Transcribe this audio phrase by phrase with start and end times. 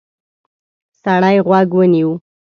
[1.01, 2.11] سړی غوږ ونیو.